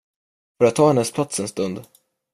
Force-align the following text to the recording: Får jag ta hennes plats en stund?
Får 0.57 0.67
jag 0.67 0.75
ta 0.75 0.87
hennes 0.87 1.11
plats 1.11 1.39
en 1.39 1.47
stund? 1.47 1.81